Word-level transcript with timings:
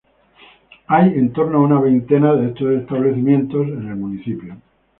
Hay 0.87 1.09
en 1.09 1.31
torno 1.31 1.59
a 1.59 1.61
una 1.61 1.79
veintena 1.79 2.33
de 2.33 2.47
estos 2.47 2.71
establecimientos 2.71 3.67
en 3.67 3.87
el 3.87 3.95
municipio. 3.97 4.57